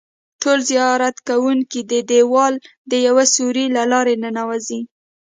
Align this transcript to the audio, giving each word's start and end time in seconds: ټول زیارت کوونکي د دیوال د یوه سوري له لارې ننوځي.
ټول 0.41 0.59
زیارت 0.71 1.15
کوونکي 1.29 1.79
د 1.91 1.93
دیوال 2.09 2.53
د 2.91 2.93
یوه 3.07 3.23
سوري 3.35 3.65
له 3.75 3.83
لارې 3.91 4.15
ننوځي. 4.23 4.79